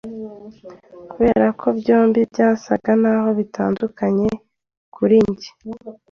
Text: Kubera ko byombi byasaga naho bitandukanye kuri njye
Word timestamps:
Kubera 1.11 1.47
ko 1.59 1.67
byombi 1.79 2.19
byasaga 2.31 2.91
naho 3.01 3.29
bitandukanye 3.39 4.29
kuri 4.95 5.17
njye 5.29 5.49